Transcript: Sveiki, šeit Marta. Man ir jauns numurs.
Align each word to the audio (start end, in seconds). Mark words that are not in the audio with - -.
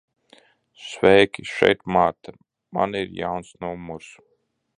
Sveiki, 0.85 1.45
šeit 1.51 1.85
Marta. 1.97 2.33
Man 2.73 2.99
ir 3.03 3.15
jauns 3.21 3.53
numurs. 3.61 4.11